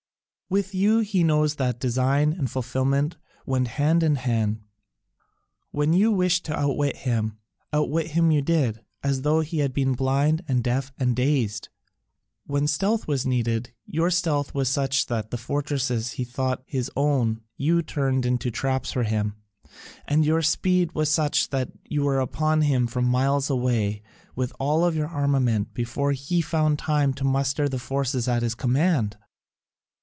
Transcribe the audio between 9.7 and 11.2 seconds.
been blind and deaf and